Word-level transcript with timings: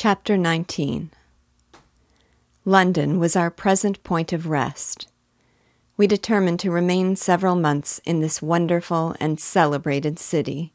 Chapter 0.00 0.36
19 0.36 1.10
London 2.64 3.18
was 3.18 3.34
our 3.34 3.50
present 3.50 4.00
point 4.04 4.32
of 4.32 4.46
rest. 4.46 5.08
We 5.96 6.06
determined 6.06 6.60
to 6.60 6.70
remain 6.70 7.16
several 7.16 7.56
months 7.56 8.00
in 8.04 8.20
this 8.20 8.40
wonderful 8.40 9.16
and 9.18 9.40
celebrated 9.40 10.20
city. 10.20 10.72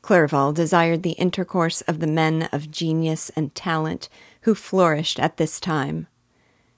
Clerval 0.00 0.54
desired 0.54 1.02
the 1.02 1.10
intercourse 1.10 1.82
of 1.82 2.00
the 2.00 2.06
men 2.06 2.48
of 2.52 2.70
genius 2.70 3.30
and 3.36 3.54
talent 3.54 4.08
who 4.44 4.54
flourished 4.54 5.20
at 5.20 5.36
this 5.36 5.60
time, 5.60 6.06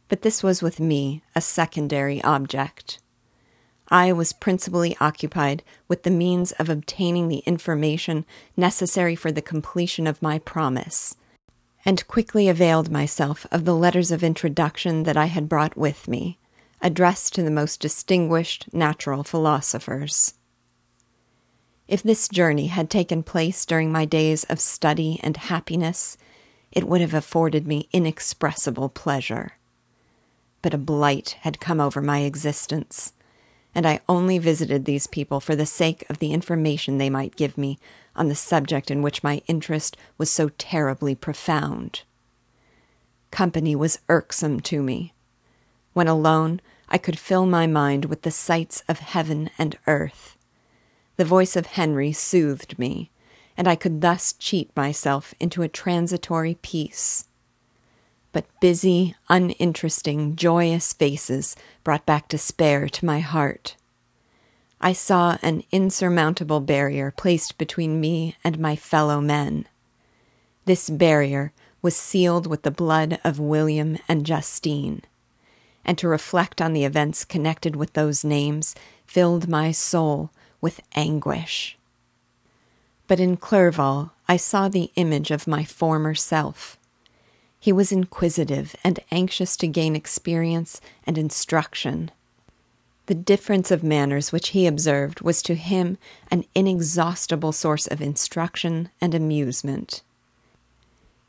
but 0.09 0.23
this 0.23 0.43
was 0.43 0.61
with 0.61 0.80
me 0.80 1.23
a 1.36 1.41
secondary 1.41 2.20
object. 2.25 2.98
I 3.86 4.12
was 4.12 4.32
principally 4.32 4.96
occupied 5.00 5.62
with 5.86 6.02
the 6.02 6.11
means 6.11 6.50
of 6.50 6.68
obtaining 6.68 7.29
the 7.29 7.45
information 7.46 8.27
necessary 8.57 9.14
for 9.14 9.30
the 9.30 9.41
completion 9.41 10.09
of 10.09 10.20
my 10.20 10.41
promise, 10.41 11.14
and 11.89 12.07
quickly 12.07 12.51
availed 12.51 12.91
myself 12.91 13.47
of 13.51 13.65
the 13.65 13.74
letters 13.74 14.10
of 14.10 14.23
introduction 14.23 15.05
that 15.05 15.16
I 15.16 15.24
had 15.24 15.48
brought 15.48 15.74
with 15.74 16.06
me, 16.06 16.37
addressed 16.83 17.34
to 17.34 17.42
the 17.42 17.51
most 17.51 17.80
distinguished 17.80 18.69
natural 18.74 19.24
philosophers. 19.24 20.34
If 21.87 22.02
this 22.02 22.29
journey 22.29 22.66
had 22.66 22.91
taken 22.91 23.23
place 23.23 23.65
during 23.65 23.91
my 23.91 24.05
days 24.05 24.45
of 24.51 24.60
study 24.60 25.19
and 25.23 25.38
happiness, 25.38 26.19
it 26.70 26.87
would 26.87 27.01
have 27.01 27.15
afforded 27.15 27.66
me 27.66 27.88
inexpressible 27.91 28.91
pleasure. 28.91 29.52
But 30.60 30.74
a 30.74 30.79
blight 30.79 31.38
had 31.41 31.59
come 31.59 31.80
over 31.80 32.02
my 32.02 32.18
existence 32.18 33.15
and 33.74 33.87
I 33.87 34.01
only 34.09 34.38
visited 34.38 34.84
these 34.84 35.07
people 35.07 35.41
for 35.41 35.55
the 35.55 35.65
sake 35.65 36.05
of 36.10 36.18
the 36.18 36.32
information 36.32 36.98
they 36.98 37.10
might 37.10 37.37
give 37.37 37.57
me 37.57 37.79
on 38.18 38.28
the 38.28 38.34
subject 38.34 38.90
in 38.90 39.00
which 39.00 39.22
my 39.22 39.40
interest 39.46 39.96
was 40.18 40.30
so 40.30 40.50
terribly 40.59 41.14
profound. 41.14 42.02
Company 43.30 43.74
was 43.74 44.00
irksome 44.09 44.60
to 44.60 44.82
me. 44.82 45.15
When 45.95 46.09
alone, 46.09 46.60
I 46.88 46.98
could 46.98 47.18
fill 47.18 47.46
my 47.46 47.66
mind 47.66 48.06
with 48.06 48.23
the 48.23 48.30
sights 48.30 48.82
of 48.88 48.98
heaven 48.98 49.51
and 49.59 49.78
earth. 49.87 50.37
The 51.16 51.24
voice 51.24 51.56
of 51.56 51.66
Henry 51.66 52.12
soothed 52.12 52.78
me, 52.78 53.10
and 53.56 53.66
I 53.66 53.76
could 53.76 54.01
thus 54.01 54.34
cheat 54.34 54.71
myself 54.76 55.34
into 55.40 55.62
a 55.62 55.68
transitory 55.68 56.59
peace 56.60 57.28
but 58.32 58.60
busy, 58.60 59.15
uninteresting, 59.28 60.37
joyous 60.37 60.93
faces 60.93 61.56
brought 61.82 62.06
back 62.06 62.28
despair 62.28 62.88
to 62.88 63.04
my 63.04 63.21
heart. 63.21 63.76
I 64.81 64.93
saw 64.93 65.38
an 65.43 65.65
insurmountable 65.72 66.60
barrier 66.60 67.12
placed 67.16 67.59
between 67.59 68.00
me 68.00 68.37
and 68.44 68.59
my 68.59 68.76
fellow 68.76 69.21
men. 69.21 69.66
This 70.65 70.88
barrier 70.88 71.53
was 71.82 71.97
sealed 71.97 72.47
with 72.47 72.62
the 72.62 72.71
blood 72.71 73.19
of 73.25 73.41
William 73.41 73.99
and 74.09 74.25
Justine, 74.25 75.03
and 75.84 75.99
to 75.99 76.09
reflect 76.09 76.60
on 76.60 76.72
the 76.72 76.84
events 76.84 77.25
connected 77.25 77.76
with 77.76 77.94
those 77.94 78.25
names 78.25 78.75
filled 79.06 79.49
my 79.49 79.72
soul 79.72 80.31
with 80.60 80.81
anguish. 80.94 81.76
But 83.06 83.21
in 83.21 83.37
Clerval 83.37 84.12
I 84.28 84.37
saw 84.37 84.69
the 84.69 84.91
image 84.97 85.31
of 85.31 85.47
my 85.47 85.65
former 85.65 86.15
self 86.15 86.78
he 87.60 87.72
was 87.72 87.93
inquisitive 87.93 88.76
and 88.84 89.00
anxious 89.10 89.56
to 89.56 89.66
gain 89.66 89.97
experience 89.97 90.81
and 91.04 91.19
instruction. 91.19 92.10
The 93.09 93.14
difference 93.14 93.70
of 93.70 93.82
manners 93.82 94.32
which 94.32 94.50
he 94.50 94.66
observed 94.66 95.22
was 95.22 95.41
to 95.44 95.54
him 95.54 95.97
an 96.31 96.44
inexhaustible 96.54 97.53
source 97.53 97.87
of 97.87 98.03
instruction 98.03 98.91
and 99.00 99.15
amusement. 99.15 100.03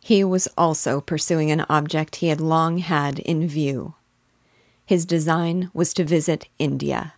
He 0.01 0.25
was 0.25 0.49
also 0.57 0.99
pursuing 0.99 1.51
an 1.51 1.65
object 1.69 2.17
he 2.17 2.27
had 2.27 2.41
long 2.41 2.79
had 2.79 3.19
in 3.19 3.47
view. 3.47 3.93
His 4.85 5.05
design 5.05 5.71
was 5.73 5.93
to 5.93 6.03
visit 6.03 6.49
India, 6.59 7.13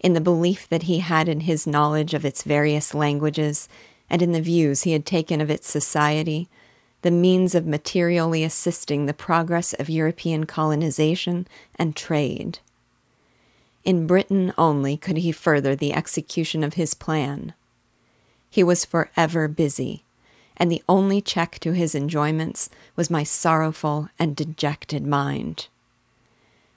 in 0.00 0.14
the 0.14 0.20
belief 0.20 0.68
that 0.70 0.84
he 0.84 0.98
had 0.98 1.28
in 1.28 1.42
his 1.42 1.64
knowledge 1.64 2.12
of 2.12 2.24
its 2.24 2.42
various 2.42 2.92
languages 2.92 3.68
and 4.10 4.22
in 4.22 4.32
the 4.32 4.42
views 4.42 4.82
he 4.82 4.90
had 4.90 5.06
taken 5.06 5.40
of 5.40 5.52
its 5.52 5.70
society 5.70 6.48
the 7.02 7.12
means 7.12 7.54
of 7.54 7.64
materially 7.64 8.42
assisting 8.42 9.06
the 9.06 9.14
progress 9.14 9.72
of 9.74 9.88
European 9.88 10.46
colonization 10.46 11.46
and 11.76 11.94
trade. 11.94 12.58
In 13.84 14.06
Britain 14.06 14.52
only 14.58 14.96
could 14.96 15.18
he 15.18 15.32
further 15.32 15.74
the 15.74 15.92
execution 15.92 16.62
of 16.62 16.74
his 16.74 16.94
plan. 16.94 17.54
He 18.50 18.62
was 18.62 18.84
forever 18.84 19.48
busy, 19.48 20.04
and 20.56 20.70
the 20.70 20.82
only 20.88 21.20
check 21.20 21.58
to 21.60 21.72
his 21.72 21.94
enjoyments 21.94 22.68
was 22.96 23.10
my 23.10 23.22
sorrowful 23.22 24.08
and 24.18 24.36
dejected 24.36 25.06
mind. 25.06 25.68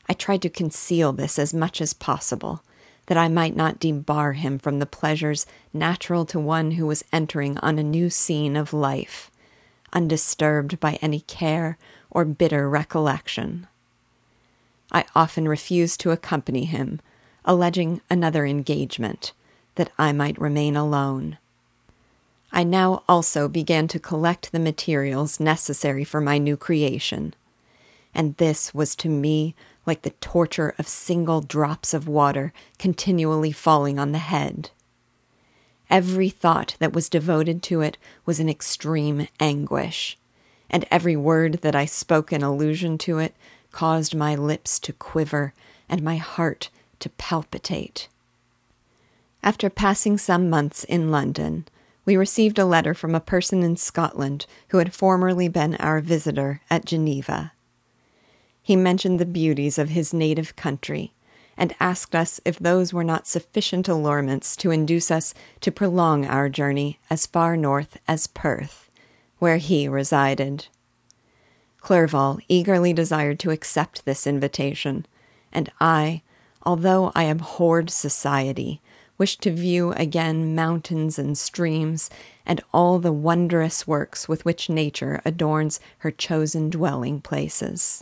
I 0.07 0.13
tried 0.13 0.41
to 0.43 0.49
conceal 0.49 1.13
this 1.13 1.37
as 1.37 1.53
much 1.53 1.81
as 1.81 1.93
possible, 1.93 2.63
that 3.07 3.17
I 3.17 3.27
might 3.27 3.55
not 3.55 3.79
debar 3.79 4.33
him 4.33 4.57
from 4.57 4.79
the 4.79 4.85
pleasures 4.85 5.45
natural 5.73 6.25
to 6.27 6.39
one 6.39 6.71
who 6.71 6.85
was 6.85 7.03
entering 7.11 7.57
on 7.57 7.77
a 7.77 7.83
new 7.83 8.09
scene 8.09 8.55
of 8.55 8.73
life 8.73 9.29
undisturbed 9.93 10.79
by 10.79 10.97
any 11.01 11.21
care 11.21 11.77
or 12.09 12.25
bitter 12.25 12.69
recollection. 12.69 13.67
I 14.93 15.05
often 15.15 15.47
refused 15.47 15.99
to 16.01 16.11
accompany 16.11 16.65
him, 16.65 17.01
alleging 17.45 18.01
another 18.09 18.45
engagement, 18.45 19.33
that 19.75 19.91
I 19.97 20.11
might 20.11 20.39
remain 20.39 20.75
alone. 20.75 21.37
I 22.51 22.63
now 22.63 23.03
also 23.09 23.47
began 23.47 23.87
to 23.87 23.99
collect 23.99 24.51
the 24.51 24.59
materials 24.59 25.39
necessary 25.39 26.03
for 26.03 26.21
my 26.21 26.37
new 26.37 26.55
creation, 26.55 27.33
and 28.13 28.37
this 28.37 28.73
was 28.73 28.95
to 28.97 29.09
me 29.09 29.55
like 29.87 30.03
the 30.03 30.11
torture 30.11 30.75
of 30.77 30.87
single 30.87 31.41
drops 31.41 31.95
of 31.95 32.07
water 32.07 32.53
continually 32.77 33.51
falling 33.51 33.97
on 33.97 34.11
the 34.11 34.19
head. 34.19 34.69
Every 35.89 36.29
thought 36.29 36.75
that 36.79 36.93
was 36.93 37.09
devoted 37.09 37.63
to 37.63 37.81
it 37.81 37.97
was 38.25 38.39
an 38.39 38.49
extreme 38.49 39.27
anguish, 39.39 40.17
and 40.69 40.85
every 40.91 41.15
word 41.15 41.55
that 41.61 41.75
I 41.75 41.85
spoke 41.85 42.31
in 42.31 42.43
allusion 42.43 42.99
to 42.99 43.17
it 43.17 43.35
caused 43.73 44.15
my 44.15 44.35
lips 44.35 44.79
to 44.79 44.93
quiver 44.93 45.53
and 45.89 46.01
my 46.01 46.15
heart 46.15 46.69
to 46.99 47.09
palpitate. 47.09 48.07
After 49.43 49.69
passing 49.69 50.17
some 50.17 50.49
months 50.49 50.85
in 50.85 51.11
London, 51.11 51.65
we 52.05 52.15
received 52.15 52.57
a 52.57 52.65
letter 52.65 52.93
from 52.93 53.13
a 53.13 53.19
person 53.19 53.61
in 53.63 53.75
Scotland 53.75 54.45
who 54.69 54.77
had 54.77 54.93
formerly 54.93 55.49
been 55.49 55.75
our 55.75 55.99
visitor 55.99 56.61
at 56.69 56.85
Geneva. 56.85 57.51
He 58.61 58.77
mentioned 58.77 59.19
the 59.19 59.25
beauties 59.25 59.77
of 59.77 59.89
his 59.89 60.13
native 60.13 60.55
country 60.55 61.13
and 61.57 61.75
asked 61.79 62.15
us 62.15 62.39
if 62.45 62.57
those 62.57 62.93
were 62.93 63.03
not 63.03 63.27
sufficient 63.27 63.87
allurements 63.87 64.55
to 64.57 64.71
induce 64.71 65.11
us 65.11 65.33
to 65.61 65.71
prolong 65.71 66.25
our 66.25 66.49
journey 66.49 66.99
as 67.09 67.25
far 67.25 67.55
north 67.55 67.97
as 68.07 68.27
Perth, 68.27 68.89
where 69.39 69.57
he 69.57 69.87
resided. 69.87 70.67
Clerval 71.83 72.39
eagerly 72.47 72.93
desired 72.93 73.39
to 73.39 73.51
accept 73.51 74.05
this 74.05 74.25
invitation, 74.25 75.05
and 75.51 75.69
I, 75.81 76.21
although 76.65 77.11
I 77.13 77.23
abhorred 77.23 77.89
society, 77.89 78.81
wished 79.17 79.41
to 79.41 79.51
view 79.51 79.91
again 79.91 80.55
mountains 80.55 81.19
and 81.19 81.37
streams 81.37 82.09
and 82.45 82.61
all 82.73 82.99
the 82.99 83.11
wondrous 83.11 83.85
works 83.85 84.29
with 84.29 84.45
which 84.45 84.69
nature 84.69 85.21
adorns 85.25 85.81
her 85.99 86.09
chosen 86.09 86.69
dwelling 86.69 87.19
places. 87.19 88.01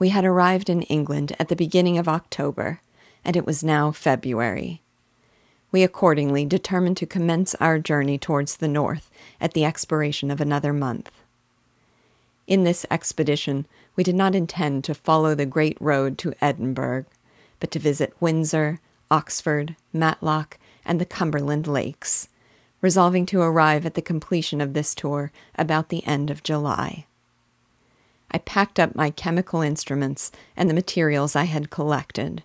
We 0.00 0.08
had 0.08 0.24
arrived 0.24 0.68
in 0.68 0.82
England 0.82 1.36
at 1.38 1.46
the 1.46 1.54
beginning 1.54 1.96
of 1.96 2.08
October, 2.08 2.80
and 3.24 3.36
it 3.36 3.46
was 3.46 3.62
now 3.62 3.92
February. 3.92 4.82
We 5.70 5.84
accordingly 5.84 6.44
determined 6.44 6.96
to 6.96 7.06
commence 7.06 7.54
our 7.60 7.78
journey 7.78 8.18
towards 8.18 8.56
the 8.56 8.66
north 8.68 9.12
at 9.40 9.54
the 9.54 9.64
expiration 9.64 10.32
of 10.32 10.40
another 10.40 10.72
month. 10.72 11.12
In 12.46 12.62
this 12.62 12.86
expedition, 12.90 13.66
we 13.96 14.04
did 14.04 14.14
not 14.14 14.34
intend 14.34 14.84
to 14.84 14.94
follow 14.94 15.34
the 15.34 15.46
great 15.46 15.76
road 15.80 16.16
to 16.18 16.34
Edinburgh, 16.40 17.06
but 17.58 17.70
to 17.72 17.78
visit 17.78 18.14
Windsor, 18.20 18.80
Oxford, 19.10 19.74
Matlock, 19.92 20.58
and 20.84 21.00
the 21.00 21.04
Cumberland 21.04 21.66
Lakes, 21.66 22.28
resolving 22.80 23.26
to 23.26 23.40
arrive 23.40 23.84
at 23.84 23.94
the 23.94 24.02
completion 24.02 24.60
of 24.60 24.74
this 24.74 24.94
tour 24.94 25.32
about 25.56 25.88
the 25.88 26.06
end 26.06 26.30
of 26.30 26.44
July. 26.44 27.06
I 28.30 28.38
packed 28.38 28.78
up 28.78 28.94
my 28.94 29.10
chemical 29.10 29.60
instruments 29.60 30.30
and 30.56 30.68
the 30.68 30.74
materials 30.74 31.34
I 31.34 31.44
had 31.44 31.70
collected, 31.70 32.44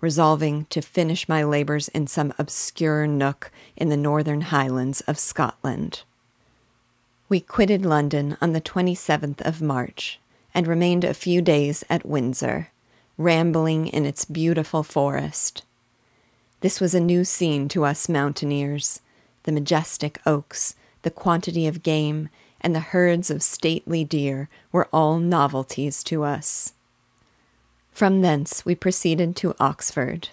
resolving 0.00 0.66
to 0.66 0.82
finish 0.82 1.28
my 1.28 1.42
labors 1.42 1.88
in 1.88 2.06
some 2.06 2.34
obscure 2.38 3.06
nook 3.06 3.50
in 3.76 3.88
the 3.88 3.96
northern 3.96 4.42
highlands 4.42 5.00
of 5.02 5.18
Scotland. 5.18 6.02
We 7.30 7.40
quitted 7.40 7.84
London 7.84 8.38
on 8.40 8.54
the 8.54 8.60
27th 8.60 9.42
of 9.42 9.60
March 9.60 10.18
and 10.54 10.66
remained 10.66 11.04
a 11.04 11.12
few 11.12 11.42
days 11.42 11.84
at 11.90 12.06
Windsor, 12.06 12.70
rambling 13.18 13.86
in 13.86 14.06
its 14.06 14.24
beautiful 14.24 14.82
forest. 14.82 15.62
This 16.60 16.80
was 16.80 16.94
a 16.94 17.00
new 17.00 17.24
scene 17.24 17.68
to 17.68 17.84
us 17.84 18.08
mountaineers 18.08 19.00
the 19.44 19.52
majestic 19.52 20.20
oaks, 20.26 20.74
the 21.02 21.10
quantity 21.10 21.66
of 21.66 21.82
game, 21.82 22.28
and 22.60 22.74
the 22.74 22.80
herds 22.80 23.30
of 23.30 23.42
stately 23.42 24.04
deer 24.04 24.48
were 24.72 24.88
all 24.92 25.18
novelties 25.18 26.02
to 26.04 26.22
us. 26.22 26.72
From 27.92 28.20
thence 28.20 28.64
we 28.66 28.74
proceeded 28.74 29.36
to 29.36 29.54
Oxford. 29.58 30.30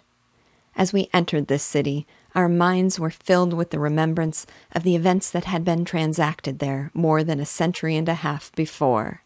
As 0.75 0.91
we 0.91 1.09
entered 1.13 1.47
this 1.47 1.63
city, 1.63 2.05
our 2.35 2.49
minds 2.49 2.99
were 2.99 3.09
filled 3.09 3.53
with 3.53 3.69
the 3.69 3.79
remembrance 3.79 4.45
of 4.73 4.83
the 4.83 4.95
events 4.95 5.31
that 5.31 5.45
had 5.45 5.63
been 5.63 5.85
transacted 5.85 6.59
there 6.59 6.91
more 6.93 7.23
than 7.23 7.39
a 7.39 7.45
century 7.45 7.95
and 7.95 8.09
a 8.09 8.15
half 8.15 8.53
before. 8.55 9.21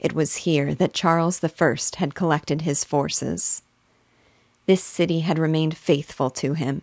It 0.00 0.12
was 0.12 0.36
here 0.36 0.74
that 0.74 0.92
Charles 0.92 1.38
First 1.38 1.96
had 1.96 2.14
collected 2.14 2.62
his 2.62 2.84
forces. 2.84 3.62
This 4.66 4.82
city 4.82 5.20
had 5.20 5.38
remained 5.38 5.76
faithful 5.76 6.28
to 6.30 6.54
him, 6.54 6.82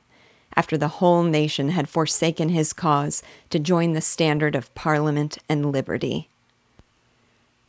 after 0.56 0.78
the 0.78 0.88
whole 0.88 1.24
nation 1.24 1.70
had 1.70 1.90
forsaken 1.90 2.50
his 2.50 2.74
cause 2.74 3.22
to 3.50 3.60
join 3.60 3.92
the 3.92 4.02
standard 4.02 4.56
of 4.56 4.74
Parliament 4.74 5.38
and 5.50 5.72
liberty. 5.72 6.30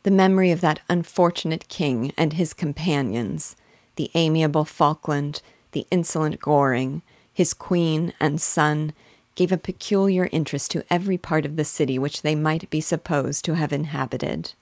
The 0.03 0.11
memory 0.11 0.51
of 0.51 0.61
that 0.61 0.79
unfortunate 0.89 1.67
king 1.67 2.13
and 2.17 2.33
his 2.33 2.53
companions, 2.53 3.57
the 3.97 4.09
amiable 4.15 4.63
Falkland, 4.63 5.41
the 5.73 5.85
insolent 5.91 6.39
Goring, 6.39 7.01
his 7.37 7.53
queen 7.53 8.11
and 8.19 8.41
son, 8.41 8.91
gave 9.35 9.51
a 9.51 9.59
peculiar 9.59 10.27
interest 10.31 10.71
to 10.71 10.83
every 10.89 11.19
part 11.19 11.45
of 11.45 11.55
the 11.55 11.63
city 11.63 11.99
which 11.99 12.23
they 12.23 12.33
might 12.33 12.67
be 12.71 12.81
supposed 12.81 13.45
to 13.45 13.53
have 13.53 13.71
inhabited. 13.71 14.53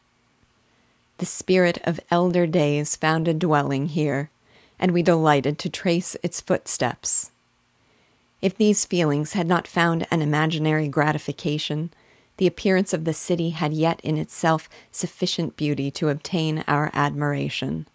The 1.19 1.25
spirit 1.25 1.77
of 1.86 2.01
elder 2.12 2.45
days 2.45 2.98
found 2.98 3.30
a 3.30 3.33
dwelling 3.33 3.88
here, 3.88 4.30
and 4.77 4.92
we 4.92 5.04
delighted 5.04 5.57
to 5.60 5.69
trace 5.69 6.18
its 6.22 6.42
footsteps. 6.42 7.31
If 8.42 8.57
these 8.57 8.83
feelings 8.83 9.31
had 9.31 9.48
not 9.48 9.69
found 9.69 10.06
an 10.12 10.22
imaginary 10.22 10.89
gratification, 10.89 11.92
the 12.36 12.45
appearance 12.45 12.92
of 12.92 13.06
the 13.06 13.13
city 13.13 13.51
had 13.51 13.72
yet 13.72 14.01
in 14.01 14.18
itself 14.18 14.68
sufficient 14.92 15.56
beauty 15.56 15.92
to 15.92 16.10
obtain 16.10 16.66
our 16.68 16.92
admiration. 16.94 17.88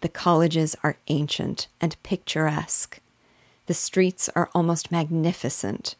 The 0.00 0.08
colleges 0.08 0.74
are 0.82 0.96
ancient 1.06 1.68
and 1.80 1.94
picturesque. 2.02 2.98
The 3.66 3.74
streets 3.74 4.28
are 4.36 4.50
almost 4.54 4.92
magnificent. 4.92 5.96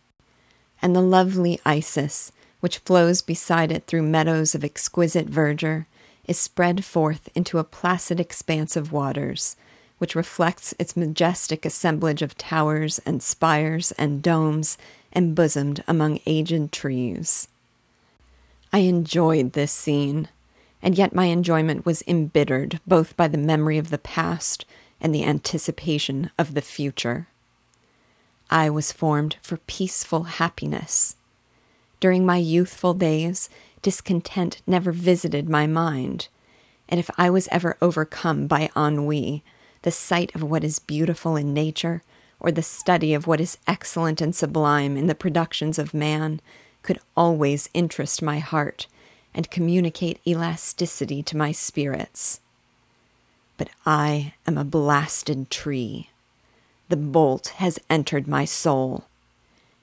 And 0.80 0.94
the 0.94 1.02
lovely 1.02 1.60
Isis, 1.64 2.32
which 2.60 2.78
flows 2.78 3.22
beside 3.22 3.72
it 3.72 3.86
through 3.86 4.02
meadows 4.02 4.54
of 4.54 4.64
exquisite 4.64 5.26
verdure, 5.26 5.86
is 6.26 6.38
spread 6.38 6.84
forth 6.84 7.28
into 7.34 7.58
a 7.58 7.64
placid 7.64 8.20
expanse 8.20 8.76
of 8.76 8.92
waters, 8.92 9.56
which 9.98 10.14
reflects 10.14 10.74
its 10.78 10.96
majestic 10.96 11.64
assemblage 11.64 12.22
of 12.22 12.36
towers 12.36 12.98
and 13.00 13.22
spires 13.22 13.92
and 13.92 14.22
domes 14.22 14.76
embosomed 15.14 15.82
among 15.88 16.20
aged 16.26 16.70
trees. 16.72 17.48
I 18.72 18.80
enjoyed 18.80 19.52
this 19.52 19.72
scene, 19.72 20.28
and 20.82 20.98
yet 20.98 21.14
my 21.14 21.26
enjoyment 21.26 21.86
was 21.86 22.04
embittered 22.06 22.80
both 22.86 23.16
by 23.16 23.26
the 23.28 23.38
memory 23.38 23.78
of 23.78 23.90
the 23.90 23.98
past 23.98 24.66
and 25.00 25.14
the 25.14 25.24
anticipation 25.24 26.30
of 26.38 26.54
the 26.54 26.62
future. 26.62 27.26
I 28.50 28.70
was 28.70 28.92
formed 28.92 29.36
for 29.42 29.56
peaceful 29.56 30.24
happiness. 30.24 31.16
During 32.00 32.24
my 32.24 32.36
youthful 32.36 32.94
days, 32.94 33.48
discontent 33.82 34.62
never 34.66 34.92
visited 34.92 35.48
my 35.48 35.66
mind, 35.66 36.28
and 36.88 37.00
if 37.00 37.10
I 37.18 37.30
was 37.30 37.48
ever 37.50 37.76
overcome 37.82 38.46
by 38.46 38.70
ennui, 38.76 39.42
the 39.82 39.90
sight 39.90 40.34
of 40.34 40.42
what 40.42 40.64
is 40.64 40.78
beautiful 40.78 41.36
in 41.36 41.52
nature, 41.52 42.02
or 42.38 42.52
the 42.52 42.62
study 42.62 43.14
of 43.14 43.26
what 43.26 43.40
is 43.40 43.58
excellent 43.66 44.20
and 44.20 44.34
sublime 44.34 44.96
in 44.96 45.06
the 45.06 45.14
productions 45.14 45.78
of 45.78 45.94
man, 45.94 46.40
could 46.82 47.00
always 47.16 47.68
interest 47.74 48.22
my 48.22 48.38
heart 48.38 48.86
and 49.34 49.50
communicate 49.50 50.20
elasticity 50.26 51.22
to 51.22 51.36
my 51.36 51.52
spirits. 51.52 52.40
But 53.56 53.70
I 53.84 54.34
am 54.46 54.56
a 54.56 54.64
blasted 54.64 55.50
tree. 55.50 56.10
The 56.88 56.96
bolt 56.96 57.48
has 57.56 57.80
entered 57.90 58.28
my 58.28 58.44
soul, 58.44 59.04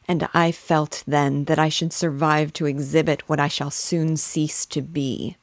and 0.07 0.29
I 0.33 0.51
felt 0.51 1.03
then 1.05 1.45
that 1.45 1.59
I 1.59 1.69
should 1.69 1.91
survive 1.91 2.53
to 2.53 2.65
exhibit 2.65 3.27
what 3.27 3.39
I 3.39 3.47
shall 3.47 3.71
soon 3.71 4.17
cease 4.17 4.65
to 4.67 4.81
be 4.81 5.35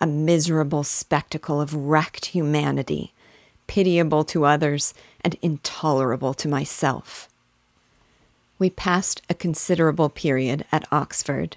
a 0.00 0.06
miserable 0.06 0.84
spectacle 0.84 1.60
of 1.60 1.74
wrecked 1.74 2.26
humanity 2.26 3.14
pitiable 3.66 4.24
to 4.24 4.44
others, 4.44 4.94
and 5.22 5.36
intolerable 5.42 6.34
to 6.34 6.48
myself. 6.48 7.28
We 8.58 8.70
passed 8.70 9.22
a 9.28 9.34
considerable 9.34 10.08
period 10.08 10.64
at 10.70 10.86
Oxford, 10.92 11.56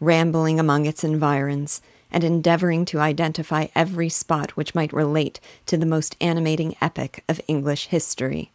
rambling 0.00 0.58
among 0.58 0.86
its 0.86 1.04
environs 1.04 1.80
and 2.10 2.24
endeavoring 2.24 2.84
to 2.86 2.98
identify 2.98 3.68
every 3.74 4.08
spot 4.08 4.50
which 4.56 4.74
might 4.74 4.92
relate 4.92 5.40
to 5.66 5.76
the 5.76 5.86
most 5.86 6.16
animating 6.20 6.74
epoch 6.80 7.20
of 7.28 7.40
English 7.48 7.86
history. 7.86 8.50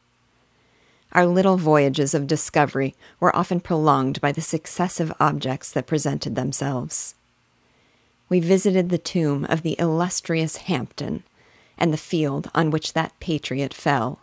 Our 1.14 1.26
little 1.26 1.58
voyages 1.58 2.14
of 2.14 2.28
discovery 2.28 2.96
were 3.20 3.36
often 3.36 3.60
prolonged 3.60 4.22
by 4.22 4.32
the 4.32 4.42
successive 4.42 5.12
objects 5.20 5.72
that 5.72 5.88
presented 5.88 6.36
themselves. 6.36 7.16
We 8.30 8.40
visited 8.40 8.90
the 8.90 8.98
tomb 8.98 9.46
of 9.50 9.62
the 9.62 9.76
illustrious 9.80 10.58
Hampden, 10.58 11.24
and 11.78 11.94
the 11.94 11.98
field 11.98 12.50
on 12.54 12.72
which 12.72 12.94
that 12.94 13.18
patriot 13.20 13.74
fell. 13.74 14.20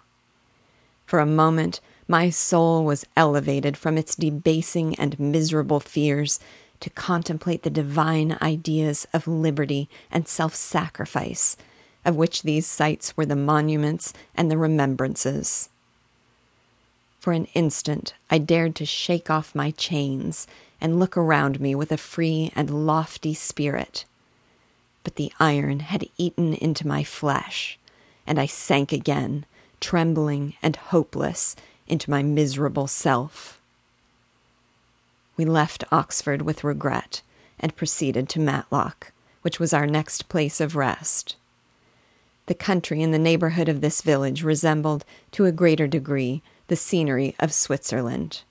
For 1.06 1.20
a 1.20 1.26
moment, 1.26 1.80
my 2.06 2.28
soul 2.30 2.84
was 2.84 3.06
elevated 3.16 3.76
from 3.76 3.96
its 3.96 4.14
debasing 4.14 4.94
and 4.96 5.18
miserable 5.18 5.80
fears 5.80 6.38
to 6.80 6.90
contemplate 6.90 7.62
the 7.62 7.70
divine 7.70 8.36
ideas 8.42 9.06
of 9.14 9.26
liberty 9.26 9.88
and 10.10 10.28
self 10.28 10.54
sacrifice, 10.54 11.56
of 12.04 12.16
which 12.16 12.42
these 12.42 12.66
sites 12.66 13.16
were 13.16 13.24
the 13.24 13.36
monuments 13.36 14.12
and 14.34 14.50
the 14.50 14.58
remembrances. 14.58 15.70
For 17.24 17.32
an 17.32 17.46
instant, 17.54 18.12
I 18.28 18.36
dared 18.36 18.74
to 18.76 18.84
shake 18.84 19.30
off 19.30 19.54
my 19.54 19.70
chains 19.70 20.46
and 20.78 21.00
look 21.00 21.16
around 21.16 21.58
me 21.58 21.74
with 21.74 21.90
a 21.90 21.96
free 21.96 22.52
and 22.54 22.86
lofty 22.86 23.32
spirit 23.32 24.04
but 25.04 25.16
the 25.16 25.32
iron 25.38 25.80
had 25.80 26.08
eaten 26.16 26.54
into 26.54 26.86
my 26.86 27.04
flesh, 27.04 27.78
and 28.26 28.40
I 28.40 28.46
sank 28.46 28.90
again, 28.90 29.44
trembling 29.78 30.54
and 30.62 30.74
hopeless, 30.76 31.54
into 31.86 32.10
my 32.10 32.22
miserable 32.22 32.86
self. 32.86 33.60
We 35.36 35.44
left 35.44 35.84
Oxford 35.92 36.42
with 36.42 36.64
regret 36.64 37.20
and 37.60 37.76
proceeded 37.76 38.28
to 38.30 38.40
Matlock, 38.40 39.12
which 39.42 39.60
was 39.60 39.74
our 39.74 39.86
next 39.86 40.28
place 40.30 40.60
of 40.60 40.74
rest. 40.74 41.36
The 42.46 42.54
country 42.54 43.02
in 43.02 43.10
the 43.10 43.18
neighborhood 43.18 43.68
of 43.68 43.82
this 43.82 44.00
village 44.00 44.42
resembled, 44.42 45.04
to 45.32 45.44
a 45.44 45.52
greater 45.52 45.86
degree, 45.86 46.42
the 46.68 46.76
scenery 46.76 47.34
of 47.38 47.52
Switzerland. 47.52 48.42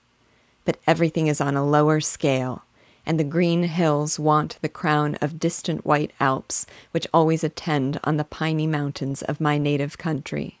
But 0.64 0.78
everything 0.86 1.26
is 1.26 1.40
on 1.40 1.56
a 1.56 1.66
lower 1.66 2.00
scale, 2.00 2.64
and 3.06 3.18
the 3.18 3.24
green 3.24 3.64
hills 3.64 4.18
want 4.18 4.58
the 4.62 4.68
crown 4.68 5.16
of 5.16 5.38
distant 5.38 5.84
white 5.84 6.12
Alps 6.20 6.66
which 6.92 7.06
always 7.12 7.44
attend 7.44 8.00
on 8.04 8.16
the 8.16 8.24
piny 8.24 8.66
mountains 8.66 9.22
of 9.22 9.40
my 9.40 9.58
native 9.58 9.98
country. 9.98 10.58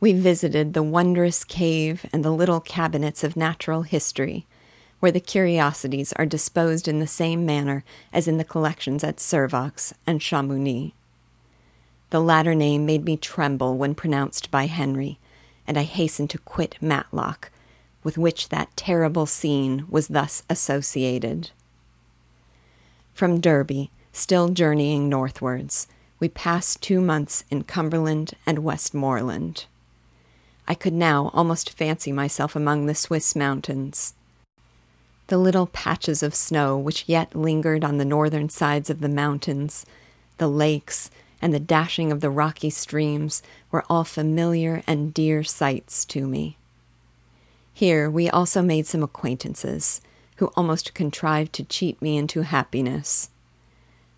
We 0.00 0.12
visited 0.12 0.74
the 0.74 0.82
wondrous 0.82 1.42
cave 1.44 2.06
and 2.12 2.24
the 2.24 2.30
little 2.30 2.60
cabinets 2.60 3.24
of 3.24 3.36
natural 3.36 3.82
history, 3.82 4.46
where 5.00 5.12
the 5.12 5.20
curiosities 5.20 6.12
are 6.14 6.26
disposed 6.26 6.88
in 6.88 6.98
the 6.98 7.06
same 7.06 7.44
manner 7.44 7.84
as 8.12 8.28
in 8.28 8.38
the 8.38 8.44
collections 8.44 9.02
at 9.04 9.16
Servox 9.16 9.92
and 10.06 10.20
Chamounix. 10.20 10.92
The 12.10 12.20
latter 12.20 12.54
name 12.54 12.86
made 12.86 13.04
me 13.04 13.16
tremble 13.16 13.76
when 13.76 13.94
pronounced 13.94 14.50
by 14.50 14.66
Henry, 14.66 15.18
and 15.68 15.78
I 15.78 15.82
hastened 15.82 16.30
to 16.30 16.38
quit 16.38 16.78
Matlock, 16.80 17.52
with 18.02 18.16
which 18.18 18.48
that 18.48 18.74
terrible 18.76 19.26
scene 19.26 19.84
was 19.88 20.08
thus 20.08 20.42
associated. 20.48 21.50
From 23.12 23.40
Derby, 23.40 23.90
still 24.12 24.48
journeying 24.48 25.08
northwards, 25.08 25.86
we 26.18 26.28
passed 26.28 26.80
two 26.82 27.00
months 27.00 27.44
in 27.50 27.64
Cumberland 27.64 28.32
and 28.46 28.60
Westmoreland. 28.60 29.66
I 30.66 30.74
could 30.74 30.94
now 30.94 31.30
almost 31.34 31.70
fancy 31.70 32.12
myself 32.12 32.56
among 32.56 32.86
the 32.86 32.94
Swiss 32.94 33.36
mountains. 33.36 34.14
The 35.26 35.38
little 35.38 35.66
patches 35.66 36.22
of 36.22 36.34
snow 36.34 36.78
which 36.78 37.04
yet 37.06 37.34
lingered 37.36 37.84
on 37.84 37.98
the 37.98 38.04
northern 38.04 38.48
sides 38.48 38.88
of 38.88 39.00
the 39.00 39.08
mountains, 39.08 39.84
the 40.38 40.48
lakes, 40.48 41.10
and 41.40 41.54
the 41.54 41.60
dashing 41.60 42.10
of 42.10 42.20
the 42.20 42.30
rocky 42.30 42.70
streams 42.70 43.42
were 43.70 43.84
all 43.88 44.04
familiar 44.04 44.82
and 44.86 45.14
dear 45.14 45.42
sights 45.44 46.04
to 46.06 46.26
me. 46.26 46.56
Here 47.72 48.10
we 48.10 48.28
also 48.28 48.60
made 48.60 48.86
some 48.86 49.02
acquaintances, 49.02 50.00
who 50.36 50.52
almost 50.56 50.94
contrived 50.94 51.52
to 51.54 51.64
cheat 51.64 52.00
me 52.02 52.16
into 52.16 52.42
happiness. 52.42 53.30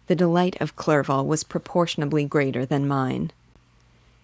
The 0.07 0.15
delight 0.17 0.57
of 0.61 0.77
Clerval 0.77 1.27
was 1.27 1.45
proportionably 1.45 2.25
greater 2.25 2.67
than 2.67 2.89
mine. 2.89 3.33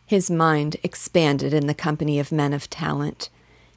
His 0.06 0.30
mind 0.30 0.76
expanded 0.82 1.52
in 1.52 1.66
the 1.66 1.74
company 1.74 2.18
of 2.18 2.32
men 2.32 2.52
of 2.52 2.70
talent, 2.70 3.28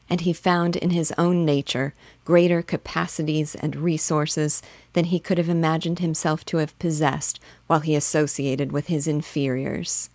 and 0.09 0.21
he 0.21 0.33
found 0.33 0.75
in 0.75 0.89
his 0.89 1.13
own 1.17 1.45
nature 1.45 1.93
greater 2.25 2.61
capacities 2.61 3.55
and 3.55 3.75
resources 3.75 4.61
than 4.93 5.05
he 5.05 5.19
could 5.19 5.37
have 5.37 5.49
imagined 5.49 5.99
himself 5.99 6.43
to 6.45 6.57
have 6.57 6.77
possessed 6.79 7.39
while 7.67 7.81
he 7.81 7.95
associated 7.95 8.71
with 8.71 8.87
his 8.87 9.07
inferiors. 9.07 10.09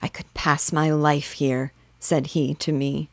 I 0.00 0.08
could 0.08 0.32
pass 0.34 0.72
my 0.72 0.90
life 0.90 1.32
here, 1.32 1.72
said 2.00 2.28
he 2.28 2.54
to 2.56 2.72
me, 2.72 3.08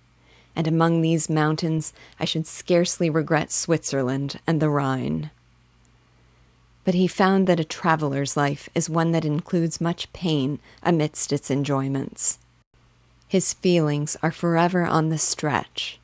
and 0.56 0.68
among 0.68 1.02
these 1.02 1.30
mountains 1.30 1.94
I 2.20 2.26
should 2.26 2.48
scarcely 2.48 3.10
regret 3.10 3.52
Switzerland 3.52 4.40
and 4.48 4.60
the 4.60 4.70
Rhine. 4.70 5.30
But 6.84 6.96
he 6.96 7.08
found 7.08 7.46
that 7.46 7.60
a 7.60 7.64
traveler's 7.64 8.36
life 8.36 8.68
is 8.74 8.90
one 8.90 9.12
that 9.12 9.26
includes 9.26 9.80
much 9.80 10.12
pain 10.14 10.58
amidst 10.82 11.32
its 11.32 11.52
enjoyments. 11.52 12.40
His 13.30 13.54
feelings 13.54 14.18
are 14.24 14.32
forever 14.32 14.86
on 14.86 15.10
the 15.10 15.20
stretch, 15.20 16.00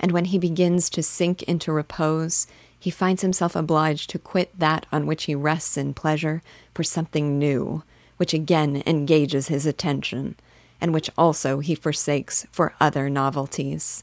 and 0.00 0.12
when 0.12 0.24
he 0.24 0.38
begins 0.38 0.88
to 0.90 1.02
sink 1.02 1.42
into 1.42 1.70
repose, 1.70 2.46
he 2.80 2.90
finds 2.90 3.20
himself 3.20 3.54
obliged 3.54 4.08
to 4.10 4.18
quit 4.18 4.58
that 4.58 4.86
on 4.90 5.04
which 5.04 5.24
he 5.24 5.34
rests 5.34 5.76
in 5.76 5.92
pleasure 5.92 6.42
for 6.74 6.82
something 6.82 7.38
new, 7.38 7.82
which 8.16 8.32
again 8.32 8.82
engages 8.86 9.48
his 9.48 9.66
attention, 9.66 10.36
and 10.80 10.94
which 10.94 11.10
also 11.18 11.58
he 11.58 11.74
forsakes 11.74 12.46
for 12.50 12.74
other 12.80 13.10
novelties. 13.10 14.02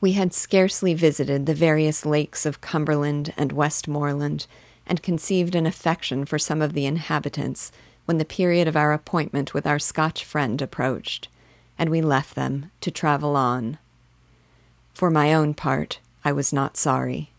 We 0.00 0.12
had 0.12 0.32
scarcely 0.32 0.94
visited 0.94 1.46
the 1.46 1.54
various 1.54 2.06
lakes 2.06 2.46
of 2.46 2.60
Cumberland 2.60 3.34
and 3.36 3.50
Westmoreland, 3.50 4.46
and 4.86 5.02
conceived 5.02 5.56
an 5.56 5.66
affection 5.66 6.24
for 6.24 6.38
some 6.38 6.62
of 6.62 6.72
the 6.72 6.86
inhabitants 6.86 7.72
when 8.06 8.18
the 8.18 8.24
period 8.24 8.66
of 8.66 8.76
our 8.76 8.92
appointment 8.92 9.52
with 9.52 9.66
our 9.66 9.78
Scotch 9.78 10.24
friend 10.24 10.62
approached, 10.62 11.28
and 11.78 11.90
we 11.90 12.00
left 12.00 12.34
them 12.34 12.70
to 12.80 12.90
travel 12.90 13.36
on. 13.36 13.78
For 14.94 15.10
my 15.10 15.34
own 15.34 15.52
part, 15.54 16.00
I 16.24 16.32
was 16.32 16.52
not 16.52 16.76
sorry. 16.76 17.30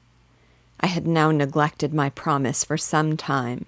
I 0.79 0.87
had 0.87 1.07
now 1.07 1.31
neglected 1.31 1.93
my 1.93 2.09
promise 2.11 2.63
for 2.63 2.77
some 2.77 3.17
time, 3.17 3.65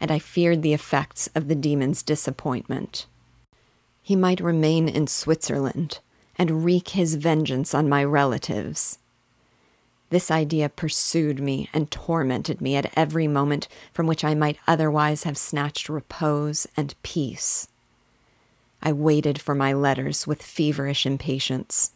and 0.00 0.10
I 0.10 0.18
feared 0.18 0.62
the 0.62 0.74
effects 0.74 1.28
of 1.34 1.48
the 1.48 1.54
demon's 1.54 2.02
disappointment. 2.02 3.06
He 4.02 4.16
might 4.16 4.40
remain 4.40 4.88
in 4.88 5.06
Switzerland 5.06 6.00
and 6.36 6.64
wreak 6.64 6.88
his 6.88 7.14
vengeance 7.14 7.74
on 7.74 7.88
my 7.88 8.02
relatives 8.02 8.98
this 10.10 10.30
idea 10.30 10.68
pursued 10.68 11.38
me 11.38 11.68
and 11.72 11.90
tormented 11.90 12.60
me 12.60 12.76
at 12.76 12.92
every 12.96 13.28
moment 13.28 13.68
from 13.92 14.06
which 14.06 14.24
I 14.24 14.34
might 14.34 14.58
otherwise 14.66 15.24
have 15.24 15.36
snatched 15.36 15.88
repose 15.88 16.66
and 16.76 16.94
peace. 17.02 17.68
I 18.82 18.92
waited 18.92 19.40
for 19.40 19.54
my 19.54 19.72
letters 19.72 20.26
with 20.26 20.42
feverish 20.42 21.04
impatience. 21.04 21.92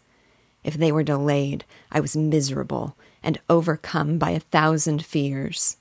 If 0.64 0.74
they 0.74 0.92
were 0.92 1.02
delayed, 1.02 1.64
I 1.90 2.00
was 2.00 2.16
miserable 2.16 2.96
and 3.22 3.40
overcome 3.48 4.18
by 4.18 4.30
a 4.30 4.40
thousand 4.40 5.04
fears. 5.04 5.76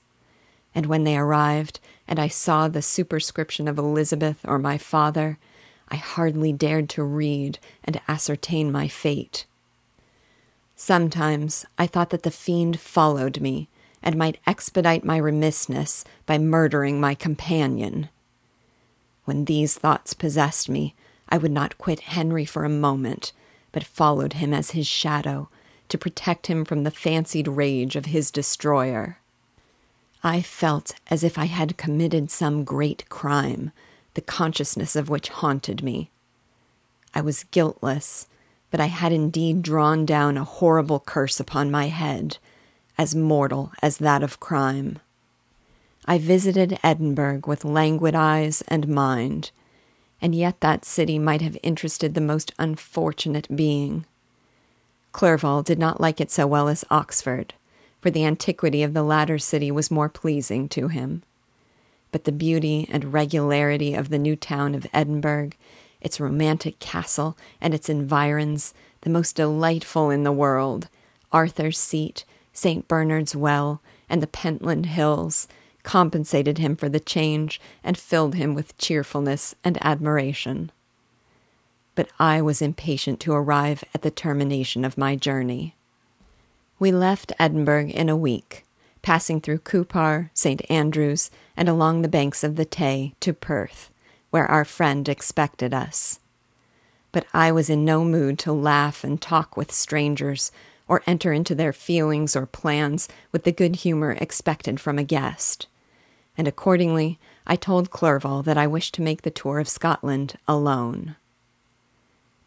And 0.74 0.86
when 0.86 1.04
they 1.04 1.16
arrived, 1.16 1.80
and 2.08 2.18
I 2.18 2.28
saw 2.28 2.68
the 2.68 2.82
superscription 2.82 3.68
of 3.68 3.78
Elizabeth 3.78 4.38
or 4.44 4.58
my 4.58 4.78
father, 4.78 5.38
I 5.88 5.96
hardly 5.96 6.52
dared 6.52 6.88
to 6.90 7.02
read 7.02 7.58
and 7.84 8.00
ascertain 8.08 8.72
my 8.72 8.88
fate. 8.88 9.44
Sometimes 10.84 11.64
I 11.78 11.86
thought 11.86 12.10
that 12.10 12.24
the 12.24 12.30
fiend 12.32 12.80
followed 12.80 13.40
me 13.40 13.68
and 14.02 14.16
might 14.16 14.40
expedite 14.48 15.04
my 15.04 15.16
remissness 15.16 16.04
by 16.26 16.38
murdering 16.38 17.00
my 17.00 17.14
companion. 17.14 18.08
When 19.24 19.44
these 19.44 19.78
thoughts 19.78 20.12
possessed 20.12 20.68
me, 20.68 20.96
I 21.28 21.38
would 21.38 21.52
not 21.52 21.78
quit 21.78 22.00
Henry 22.00 22.44
for 22.44 22.64
a 22.64 22.68
moment, 22.68 23.30
but 23.70 23.84
followed 23.84 24.32
him 24.32 24.52
as 24.52 24.72
his 24.72 24.88
shadow 24.88 25.48
to 25.88 25.96
protect 25.96 26.48
him 26.48 26.64
from 26.64 26.82
the 26.82 26.90
fancied 26.90 27.46
rage 27.46 27.94
of 27.94 28.06
his 28.06 28.32
destroyer. 28.32 29.18
I 30.24 30.42
felt 30.42 30.96
as 31.06 31.22
if 31.22 31.38
I 31.38 31.44
had 31.44 31.78
committed 31.78 32.28
some 32.28 32.64
great 32.64 33.08
crime, 33.08 33.70
the 34.14 34.20
consciousness 34.20 34.96
of 34.96 35.08
which 35.08 35.28
haunted 35.28 35.84
me. 35.84 36.10
I 37.14 37.20
was 37.20 37.44
guiltless 37.52 38.26
but 38.72 38.80
I 38.80 38.86
had 38.86 39.12
indeed 39.12 39.62
drawn 39.62 40.06
down 40.06 40.38
a 40.38 40.44
horrible 40.44 40.98
curse 40.98 41.38
upon 41.38 41.70
my 41.70 41.88
head, 41.88 42.38
as 42.96 43.14
mortal 43.14 43.70
as 43.82 43.98
that 43.98 44.22
of 44.22 44.40
crime. 44.40 44.98
I 46.06 46.16
visited 46.16 46.78
Edinburgh 46.82 47.42
with 47.46 47.66
languid 47.66 48.14
eyes 48.14 48.62
and 48.66 48.88
mind, 48.88 49.50
and 50.22 50.34
yet 50.34 50.60
that 50.60 50.86
city 50.86 51.18
might 51.18 51.42
have 51.42 51.58
interested 51.62 52.14
the 52.14 52.20
most 52.22 52.54
unfortunate 52.58 53.54
being. 53.54 54.06
Clerval 55.12 55.62
did 55.62 55.78
not 55.78 56.00
like 56.00 56.18
it 56.18 56.30
so 56.30 56.46
well 56.46 56.68
as 56.68 56.84
Oxford, 56.90 57.52
for 58.00 58.10
the 58.10 58.24
antiquity 58.24 58.82
of 58.82 58.94
the 58.94 59.02
latter 59.02 59.38
city 59.38 59.70
was 59.70 59.90
more 59.90 60.08
pleasing 60.08 60.66
to 60.70 60.88
him. 60.88 61.22
But 62.10 62.24
the 62.24 62.32
beauty 62.32 62.88
and 62.90 63.12
regularity 63.12 63.92
of 63.92 64.08
the 64.08 64.18
new 64.18 64.34
town 64.34 64.74
of 64.74 64.86
Edinburgh 64.94 65.50
its 66.02 66.20
romantic 66.20 66.78
castle 66.80 67.38
and 67.60 67.72
its 67.72 67.88
environs, 67.88 68.74
the 69.02 69.10
most 69.10 69.36
delightful 69.36 70.10
in 70.10 70.24
the 70.24 70.32
world, 70.32 70.88
Arthur's 71.32 71.78
Seat, 71.78 72.24
St. 72.52 72.86
Bernard's 72.86 73.34
Well, 73.34 73.80
and 74.10 74.20
the 74.20 74.26
Pentland 74.26 74.86
Hills, 74.86 75.48
compensated 75.84 76.58
him 76.58 76.76
for 76.76 76.88
the 76.88 77.00
change 77.00 77.60
and 77.82 77.96
filled 77.96 78.34
him 78.34 78.54
with 78.54 78.76
cheerfulness 78.78 79.54
and 79.64 79.78
admiration. 79.84 80.70
But 81.94 82.08
I 82.18 82.42
was 82.42 82.60
impatient 82.60 83.20
to 83.20 83.32
arrive 83.32 83.84
at 83.94 84.02
the 84.02 84.10
termination 84.10 84.84
of 84.84 84.98
my 84.98 85.16
journey. 85.16 85.76
We 86.78 86.90
left 86.90 87.32
Edinburgh 87.38 87.88
in 87.88 88.08
a 88.08 88.16
week, 88.16 88.64
passing 89.02 89.40
through 89.40 89.58
Cupar, 89.58 90.30
St. 90.34 90.62
Andrews, 90.68 91.30
and 91.56 91.68
along 91.68 92.02
the 92.02 92.08
banks 92.08 92.42
of 92.42 92.56
the 92.56 92.64
Tay 92.64 93.14
to 93.20 93.32
Perth 93.32 93.91
where 94.32 94.50
our 94.50 94.64
friend 94.64 95.10
expected 95.10 95.74
us. 95.74 96.18
But 97.12 97.26
I 97.34 97.52
was 97.52 97.68
in 97.68 97.84
no 97.84 98.02
mood 98.02 98.38
to 98.40 98.52
laugh 98.52 99.04
and 99.04 99.20
talk 99.20 99.58
with 99.58 99.70
strangers, 99.70 100.50
or 100.88 101.02
enter 101.06 101.34
into 101.34 101.54
their 101.54 101.74
feelings 101.74 102.34
or 102.34 102.46
plans 102.46 103.08
with 103.30 103.44
the 103.44 103.52
good 103.52 103.76
humor 103.76 104.16
expected 104.18 104.80
from 104.80 104.98
a 104.98 105.04
guest. 105.04 105.66
And 106.36 106.48
accordingly, 106.48 107.18
I 107.46 107.56
told 107.56 107.90
Clerval 107.90 108.42
that 108.44 108.56
I 108.56 108.66
wished 108.66 108.94
to 108.94 109.02
make 109.02 109.20
the 109.20 109.30
tour 109.30 109.58
of 109.58 109.68
Scotland 109.68 110.38
alone. 110.48 111.16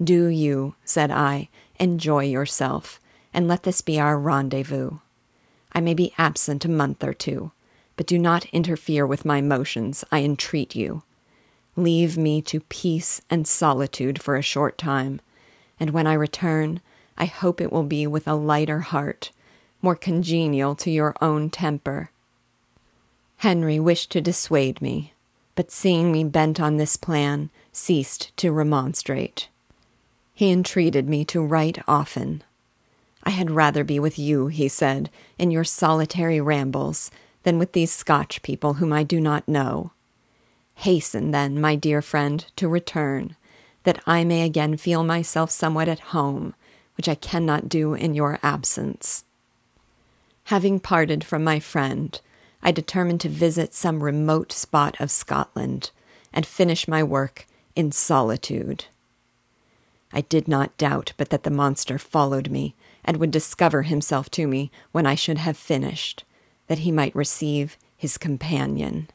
Do 0.04 0.26
you, 0.26 0.74
said 0.84 1.12
I, 1.12 1.50
enjoy 1.80 2.24
yourself, 2.24 3.00
and 3.32 3.48
let 3.48 3.62
this 3.62 3.82
be 3.82 4.00
our 4.00 4.18
rendezvous. 4.18 4.98
I 5.72 5.82
may 5.82 5.94
be 5.94 6.14
absent 6.18 6.66
a 6.66 6.70
month 6.70 7.04
or 7.04 7.14
two, 7.14 7.52
but 7.96 8.08
do 8.08 8.18
not 8.18 8.46
interfere 8.46 9.06
with 9.06 9.24
my 9.24 9.40
motions, 9.40 10.04
I 10.12 10.24
entreat 10.24 10.76
you. 10.76 11.04
Leave 11.76 12.18
me 12.18 12.42
to 12.42 12.62
peace 12.62 13.22
and 13.30 13.48
solitude 13.48 14.22
for 14.22 14.36
a 14.36 14.42
short 14.42 14.78
time, 14.78 15.20
and 15.80 15.90
when 15.90 16.08
I 16.08 16.14
return, 16.14 16.80
I 17.18 17.26
hope 17.26 17.60
it 17.60 17.72
will 17.72 17.84
be 17.84 18.08
with 18.08 18.28
a 18.28 18.36
lighter 18.36 18.80
heart, 18.80 19.32
more 19.82 19.96
congenial 19.96 20.76
to 20.76 20.90
your 20.90 21.16
own 21.22 21.50
temper. 21.50 22.12
Henry 23.38 23.80
wished 23.80 24.10
to 24.12 24.22
dissuade 24.22 24.82
me, 24.82 25.14
but 25.56 25.72
seeing 25.72 26.12
me 26.12 26.24
bent 26.24 26.60
on 26.60 26.78
this 26.78 26.96
plan, 26.96 27.50
ceased 27.72 28.36
to 28.38 28.52
remonstrate. 28.52 29.50
He 30.34 30.52
entreated 30.52 31.08
me 31.08 31.24
to 31.26 31.46
write 31.46 31.80
often. 31.88 32.44
I 33.24 33.32
had 33.32 33.52
rather 33.52 33.84
be 33.84 34.00
with 34.00 34.20
you, 34.20 34.48
he 34.48 34.68
said, 34.68 35.10
in 35.38 35.52
your 35.52 35.64
solitary 35.64 36.40
rambles, 36.40 37.12
than 37.44 37.60
with 37.60 37.74
these 37.74 37.92
Scotch 37.92 38.42
people 38.42 38.76
whom 38.76 38.94
I 38.94 39.04
do 39.04 39.20
not 39.20 39.48
know. 39.48 39.92
Hasten, 40.76 41.32
then, 41.32 41.60
my 41.60 41.76
dear 41.76 42.02
friend, 42.02 42.46
to 42.58 42.68
return, 42.68 43.36
that 43.84 44.02
I 44.06 44.24
may 44.24 44.44
again 44.44 44.78
feel 44.78 45.04
myself 45.04 45.50
somewhat 45.52 45.88
at 45.88 46.12
home, 46.12 46.54
which 46.98 47.10
I 47.10 47.16
cannot 47.16 47.70
do 47.70 47.94
in 47.94 48.14
your 48.14 48.40
absence. 48.44 49.24
Having 50.46 50.82
parted 50.82 51.24
from 51.24 51.44
my 51.44 51.60
friend, 51.60 52.20
I 52.62 52.72
determined 52.72 53.22
to 53.22 53.30
visit 53.30 53.74
some 53.74 54.04
remote 54.04 54.52
spot 54.52 55.00
of 55.00 55.12
Scotland 55.12 55.92
and 56.34 56.46
finish 56.46 56.88
my 56.88 57.04
work 57.04 57.48
in 57.76 57.92
solitude. 57.92 58.86
I 60.12 60.22
did 60.22 60.48
not 60.48 60.78
doubt 60.78 61.14
but 61.18 61.30
that 61.30 61.44
the 61.44 61.50
monster 61.50 61.98
followed 61.98 62.50
me 62.50 62.76
and 63.04 63.18
would 63.18 63.32
discover 63.32 63.84
himself 63.84 64.30
to 64.32 64.48
me 64.48 64.72
when 64.92 65.06
I 65.06 65.16
should 65.16 65.38
have 65.38 65.58
finished, 65.58 66.24
that 66.68 66.80
he 66.80 66.92
might 66.92 67.16
receive 67.16 67.78
his 67.98 68.18
companion. 68.18 69.10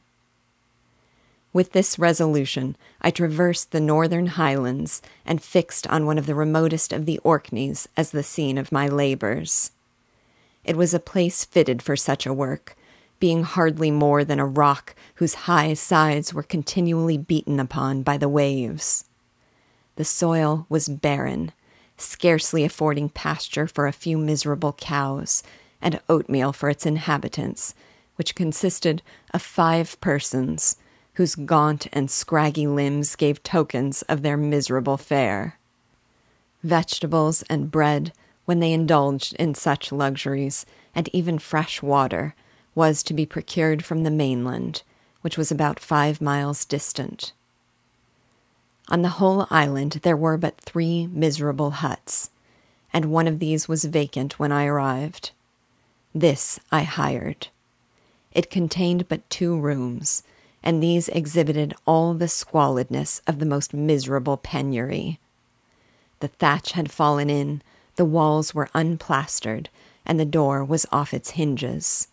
With 1.53 1.73
this 1.73 1.99
resolution, 1.99 2.77
I 3.01 3.11
traversed 3.11 3.71
the 3.71 3.81
northern 3.81 4.27
highlands 4.27 5.01
and 5.25 5.43
fixed 5.43 5.85
on 5.87 6.05
one 6.05 6.17
of 6.17 6.25
the 6.25 6.35
remotest 6.35 6.93
of 6.93 7.05
the 7.05 7.19
Orkneys 7.19 7.89
as 7.97 8.11
the 8.11 8.23
scene 8.23 8.57
of 8.57 8.71
my 8.71 8.87
labors. 8.87 9.71
It 10.63 10.77
was 10.77 10.93
a 10.93 10.99
place 10.99 11.43
fitted 11.43 11.81
for 11.81 11.97
such 11.97 12.25
a 12.25 12.33
work, 12.33 12.77
being 13.19 13.43
hardly 13.43 13.91
more 13.91 14.23
than 14.23 14.39
a 14.39 14.45
rock 14.45 14.95
whose 15.15 15.45
high 15.45 15.73
sides 15.73 16.33
were 16.33 16.43
continually 16.43 17.17
beaten 17.17 17.59
upon 17.59 18.01
by 18.01 18.17
the 18.17 18.29
waves. 18.29 19.05
The 19.97 20.05
soil 20.05 20.65
was 20.69 20.87
barren, 20.87 21.51
scarcely 21.97 22.63
affording 22.63 23.09
pasture 23.09 23.67
for 23.67 23.87
a 23.87 23.93
few 23.93 24.17
miserable 24.17 24.73
cows, 24.73 25.43
and 25.81 25.99
oatmeal 26.07 26.53
for 26.53 26.69
its 26.69 26.85
inhabitants, 26.85 27.75
which 28.15 28.35
consisted 28.35 29.01
of 29.33 29.41
five 29.41 29.99
persons, 29.99 30.77
whose 31.21 31.35
gaunt 31.35 31.85
and 31.93 32.09
scraggy 32.09 32.65
limbs 32.65 33.15
gave 33.15 33.43
tokens 33.43 34.01
of 34.09 34.23
their 34.23 34.35
miserable 34.35 34.97
fare. 34.97 35.59
Vegetables 36.63 37.43
and 37.43 37.69
bread, 37.69 38.11
when 38.45 38.59
they 38.59 38.73
indulged 38.73 39.33
in 39.33 39.53
such 39.53 39.91
luxuries, 39.91 40.65
and 40.95 41.07
even 41.13 41.37
fresh 41.37 41.79
water, 41.79 42.33
was 42.73 43.03
to 43.03 43.13
be 43.13 43.23
procured 43.23 43.85
from 43.85 44.01
the 44.01 44.09
mainland, 44.09 44.81
which 45.21 45.37
was 45.37 45.51
about 45.51 45.79
five 45.79 46.21
miles 46.21 46.65
distant. 46.65 47.33
On 48.89 49.03
the 49.03 49.17
whole 49.19 49.45
island 49.51 49.99
there 50.01 50.17
were 50.17 50.37
but 50.37 50.59
three 50.59 51.05
miserable 51.05 51.69
huts, 51.69 52.31
and 52.91 53.11
one 53.11 53.27
of 53.27 53.37
these 53.37 53.67
was 53.67 53.85
vacant 53.85 54.39
when 54.39 54.51
I 54.51 54.65
arrived. 54.65 55.29
This 56.15 56.59
I 56.71 56.81
hired. 56.81 57.49
It 58.31 58.49
contained 58.49 59.07
but 59.07 59.29
two 59.29 59.55
rooms, 59.55 60.23
and 60.63 60.81
these 60.81 61.09
exhibited 61.09 61.73
all 61.85 62.13
the 62.13 62.27
squalidness 62.27 63.21
of 63.27 63.39
the 63.39 63.45
most 63.45 63.73
miserable 63.73 64.37
penury. 64.37 65.19
The 66.19 66.27
thatch 66.27 66.73
had 66.73 66.91
fallen 66.91 67.29
in, 67.29 67.61
the 67.95 68.05
walls 68.05 68.53
were 68.53 68.69
unplastered, 68.75 69.69
and 70.05 70.19
the 70.19 70.25
door 70.25 70.63
was 70.63 70.85
off 70.91 71.13
its 71.13 71.31
hinges. 71.31 72.07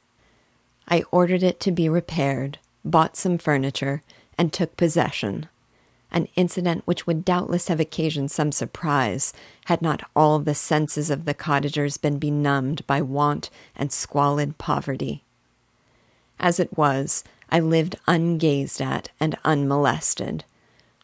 I 0.89 1.05
ordered 1.11 1.43
it 1.43 1.61
to 1.61 1.73
be 1.73 1.89
repaired, 1.89 2.59
bought 2.85 3.17
some 3.17 3.39
furniture, 3.39 4.03
and 4.37 4.53
took 4.53 4.77
possession 4.77 5.49
an 6.11 6.29
incident 6.37 6.83
which 6.87 7.07
would 7.07 7.25
doubtless 7.25 7.69
have 7.69 7.81
occasioned 7.81 8.31
some 8.31 8.53
surprise 8.53 9.33
had 9.67 9.83
not 9.83 10.09
all 10.17 10.39
the 10.39 10.55
senses 10.55 11.11
of 11.11 11.25
the 11.25 11.35
cottagers 11.35 11.97
been 11.97 12.19
benumbed 12.19 12.87
by 12.87 13.03
want 13.03 13.51
and 13.77 13.93
squalid 13.93 14.57
poverty. 14.59 15.23
As 16.41 16.59
it 16.59 16.77
was, 16.77 17.25
I 17.51 17.61
lived 17.61 17.97
ungazed 18.07 18.81
at 18.81 19.11
and 19.19 19.37
unmolested, 19.45 20.45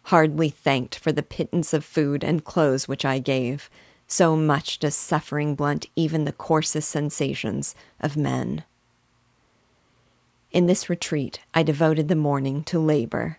hardly 0.04 0.50
thanked 0.50 0.96
for 0.96 1.12
the 1.12 1.22
pittance 1.22 1.72
of 1.72 1.84
food 1.84 2.22
and 2.22 2.44
clothes 2.44 2.86
which 2.86 3.04
I 3.04 3.18
gave, 3.18 3.70
so 4.06 4.36
much 4.36 4.78
does 4.78 4.94
suffering 4.94 5.54
blunt 5.54 5.86
even 5.96 6.24
the 6.24 6.32
coarsest 6.32 6.88
sensations 6.88 7.74
of 8.00 8.16
men. 8.16 8.64
In 10.52 10.66
this 10.66 10.90
retreat 10.90 11.40
I 11.54 11.62
devoted 11.62 12.08
the 12.08 12.14
morning 12.14 12.62
to 12.64 12.78
labor 12.78 13.38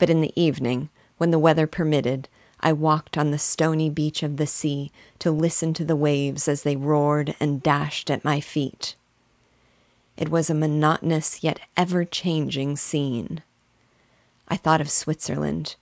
but 0.00 0.10
in 0.10 0.22
the 0.22 0.32
evening, 0.34 0.88
when 1.18 1.30
the 1.30 1.38
weather 1.38 1.66
permitted, 1.66 2.26
I 2.58 2.72
walked 2.72 3.18
on 3.18 3.30
the 3.30 3.38
stony 3.38 3.90
beach 3.90 4.22
of 4.22 4.38
the 4.38 4.46
sea 4.46 4.90
to 5.18 5.30
listen 5.30 5.74
to 5.74 5.84
the 5.84 5.94
waves 5.94 6.48
as 6.48 6.62
they 6.62 6.74
roared 6.74 7.36
and 7.38 7.62
dashed 7.62 8.10
at 8.10 8.24
my 8.24 8.40
feet. 8.40 8.96
It 10.20 10.28
was 10.28 10.50
a 10.50 10.54
monotonous 10.54 11.42
yet 11.42 11.60
ever 11.78 12.04
changing 12.04 12.76
scene. 12.76 13.42
I 14.48 14.56
thought 14.58 14.82
of 14.82 14.90
Switzerland. 14.90 15.76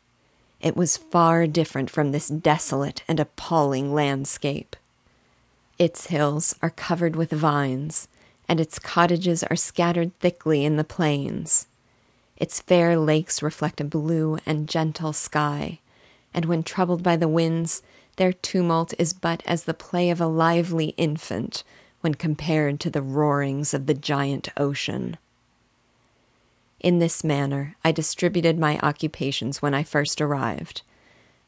It 0.61 0.77
was 0.77 0.97
far 0.97 1.49
different 1.49 1.91
from 1.91 2.13
this 2.13 2.29
desolate 2.29 3.03
and 3.09 3.19
appalling 3.19 3.93
landscape. 3.93 4.77
Its 5.77 6.07
hills 6.07 6.55
are 6.63 6.71
covered 6.71 7.17
with 7.17 7.33
vines, 7.33 8.07
and 8.49 8.61
its 8.61 8.79
cottages 8.79 9.43
are 9.43 9.57
scattered 9.57 10.17
thickly 10.21 10.65
in 10.65 10.77
the 10.77 10.85
plains. 10.85 11.67
Its 12.37 12.61
fair 12.61 12.97
lakes 12.97 13.43
reflect 13.43 13.81
a 13.81 13.85
blue 13.85 14.39
and 14.47 14.69
gentle 14.69 15.13
sky, 15.13 15.81
and 16.33 16.45
when 16.45 16.63
troubled 16.63 17.03
by 17.03 17.17
the 17.17 17.27
winds, 17.27 17.83
their 18.15 18.33
tumult 18.33 18.95
is 19.01 19.13
but 19.13 19.43
as 19.47 19.65
the 19.65 19.75
play 19.75 20.11
of 20.11 20.21
a 20.21 20.29
lively 20.29 20.95
infant 20.97 21.65
when 22.01 22.15
compared 22.15 22.81
to 22.81 22.91
the 22.91 23.03
roarings 23.03 23.75
of 23.75 23.87
the 23.87 23.95
giant 23.95 24.49
ocean. 24.57 25.17
In 26.81 26.99
this 26.99 27.25
manner 27.25 27.77
I 27.83 27.93
distributed 27.93 28.59
my 28.59 28.79
occupations 28.81 29.61
when 29.61 29.75
I 29.75 29.83
first 29.83 30.21
arrived, 30.21 30.83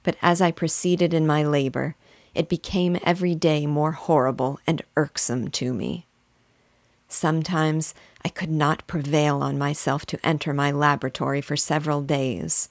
but 0.02 0.16
as 0.22 0.40
I 0.40 0.50
proceeded 0.50 1.14
in 1.14 1.26
my 1.26 1.44
labor, 1.44 1.94
it 2.34 2.48
became 2.48 2.98
every 3.02 3.34
day 3.34 3.66
more 3.66 3.92
horrible 3.92 4.58
and 4.66 4.82
irksome 4.96 5.50
to 5.52 5.72
me. 5.72 6.06
Sometimes 7.08 7.94
I 8.24 8.28
could 8.28 8.50
not 8.50 8.86
prevail 8.86 9.42
on 9.42 9.58
myself 9.58 10.06
to 10.06 10.26
enter 10.26 10.52
my 10.52 10.70
laboratory 10.70 11.40
for 11.40 11.56
several 11.56 12.02
days, 12.02 12.68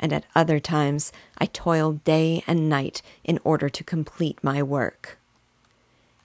and 0.00 0.12
at 0.12 0.24
other 0.34 0.58
times 0.58 1.12
I 1.36 1.46
toiled 1.46 2.04
day 2.04 2.42
and 2.46 2.68
night 2.68 3.02
in 3.24 3.38
order 3.44 3.68
to 3.68 3.84
complete 3.84 4.42
my 4.42 4.62
work. 4.62 5.17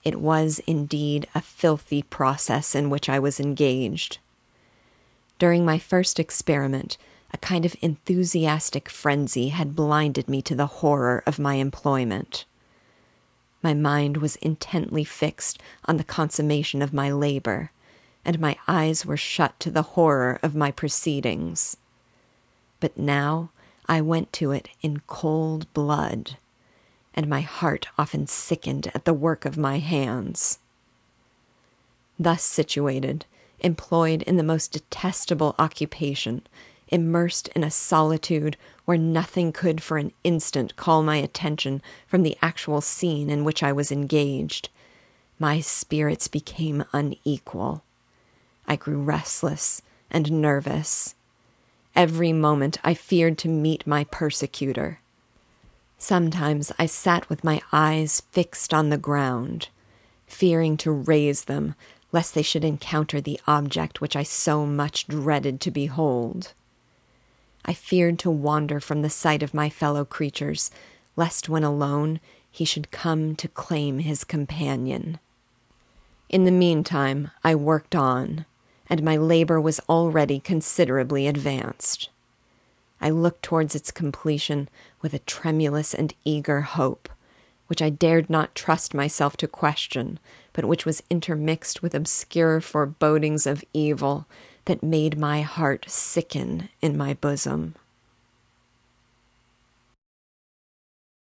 It 0.04 0.20
was 0.20 0.60
indeed 0.66 1.26
a 1.34 1.40
filthy 1.40 2.02
process 2.02 2.74
in 2.74 2.90
which 2.90 3.08
I 3.08 3.18
was 3.18 3.40
engaged. 3.40 4.18
During 5.38 5.64
my 5.64 5.78
first 5.78 6.20
experiment, 6.20 6.96
a 7.32 7.38
kind 7.38 7.64
of 7.64 7.74
enthusiastic 7.80 8.88
frenzy 8.88 9.48
had 9.48 9.74
blinded 9.74 10.28
me 10.28 10.40
to 10.42 10.54
the 10.54 10.66
horror 10.66 11.22
of 11.26 11.38
my 11.38 11.54
employment. 11.54 12.44
My 13.62 13.74
mind 13.74 14.18
was 14.18 14.36
intently 14.36 15.04
fixed 15.04 15.60
on 15.86 15.96
the 15.96 16.04
consummation 16.04 16.82
of 16.82 16.92
my 16.92 17.10
labor, 17.10 17.70
and 18.24 18.38
my 18.38 18.56
eyes 18.68 19.04
were 19.06 19.16
shut 19.16 19.58
to 19.60 19.70
the 19.70 19.82
horror 19.82 20.38
of 20.42 20.54
my 20.54 20.70
proceedings. 20.70 21.76
But 22.78 22.98
now 22.98 23.50
I 23.86 24.00
went 24.00 24.32
to 24.34 24.52
it 24.52 24.68
in 24.82 25.00
cold 25.06 25.72
blood, 25.72 26.36
and 27.14 27.28
my 27.28 27.40
heart 27.40 27.86
often 27.96 28.26
sickened 28.26 28.90
at 28.94 29.04
the 29.04 29.14
work 29.14 29.44
of 29.44 29.56
my 29.56 29.78
hands. 29.78 30.58
Thus 32.18 32.42
situated, 32.42 33.24
employed 33.60 34.22
in 34.22 34.36
the 34.36 34.42
most 34.42 34.72
detestable 34.72 35.54
occupation, 35.58 36.42
immersed 36.88 37.48
in 37.48 37.64
a 37.64 37.70
solitude 37.70 38.56
where 38.84 38.98
nothing 38.98 39.52
could 39.52 39.82
for 39.82 39.96
an 39.96 40.12
instant 40.22 40.76
call 40.76 41.02
my 41.02 41.16
attention 41.16 41.80
from 42.06 42.22
the 42.22 42.36
actual 42.42 42.80
scene 42.80 43.30
in 43.30 43.44
which 43.44 43.62
I 43.62 43.72
was 43.72 43.90
engaged, 43.90 44.68
my 45.38 45.60
spirits 45.60 46.28
became 46.28 46.84
unequal. 46.92 47.82
I 48.66 48.76
grew 48.76 48.98
restless 48.98 49.82
and 50.10 50.30
nervous. 50.40 51.14
Every 51.96 52.32
moment 52.32 52.78
I 52.84 52.94
feared 52.94 53.38
to 53.38 53.48
meet 53.48 53.86
my 53.86 54.04
persecutor. 54.04 55.00
Sometimes 56.04 56.70
I 56.78 56.84
sat 56.84 57.30
with 57.30 57.44
my 57.44 57.62
eyes 57.72 58.20
fixed 58.30 58.74
on 58.74 58.90
the 58.90 58.98
ground, 58.98 59.68
fearing 60.26 60.76
to 60.76 60.92
raise 60.92 61.44
them 61.44 61.74
lest 62.12 62.34
they 62.34 62.42
should 62.42 62.62
encounter 62.62 63.22
the 63.22 63.40
object 63.46 64.02
which 64.02 64.14
I 64.14 64.22
so 64.22 64.66
much 64.66 65.06
dreaded 65.06 65.62
to 65.62 65.70
behold. 65.70 66.52
I 67.64 67.72
feared 67.72 68.18
to 68.18 68.30
wander 68.30 68.80
from 68.80 69.00
the 69.00 69.08
sight 69.08 69.42
of 69.42 69.54
my 69.54 69.70
fellow 69.70 70.04
creatures, 70.04 70.70
lest 71.16 71.48
when 71.48 71.64
alone 71.64 72.20
he 72.50 72.66
should 72.66 72.90
come 72.90 73.34
to 73.36 73.48
claim 73.48 74.00
his 74.00 74.24
companion. 74.24 75.18
In 76.28 76.44
the 76.44 76.50
meantime, 76.50 77.30
I 77.42 77.54
worked 77.54 77.94
on, 77.94 78.44
and 78.90 79.02
my 79.02 79.16
labor 79.16 79.58
was 79.58 79.80
already 79.88 80.38
considerably 80.38 81.26
advanced. 81.26 82.10
I 83.04 83.10
looked 83.10 83.42
towards 83.42 83.74
its 83.74 83.90
completion 83.90 84.66
with 85.02 85.12
a 85.12 85.18
tremulous 85.18 85.92
and 85.92 86.14
eager 86.24 86.62
hope, 86.62 87.10
which 87.66 87.82
I 87.82 87.90
dared 87.90 88.30
not 88.30 88.54
trust 88.54 88.94
myself 88.94 89.36
to 89.36 89.46
question, 89.46 90.18
but 90.54 90.64
which 90.64 90.86
was 90.86 91.02
intermixed 91.10 91.82
with 91.82 91.94
obscure 91.94 92.62
forebodings 92.62 93.46
of 93.46 93.62
evil 93.74 94.26
that 94.64 94.82
made 94.82 95.18
my 95.18 95.42
heart 95.42 95.84
sicken 95.86 96.70
in 96.80 96.96
my 96.96 97.12
bosom. 97.12 97.74